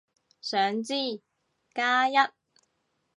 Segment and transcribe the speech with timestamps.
[0.41, 0.95] 想知，
[1.75, 2.13] 加一